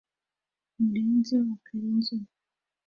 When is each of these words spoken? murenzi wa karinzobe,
murenzi 0.79 1.33
wa 1.45 1.55
karinzobe, 1.65 2.29